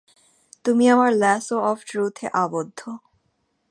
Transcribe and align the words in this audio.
তুমি 0.65 0.85
আমার 0.89 1.11
lasso 1.13 1.55
of 1.69 1.77
ট্রুথে 1.89 2.25
আবদ্ধ। 2.43 2.79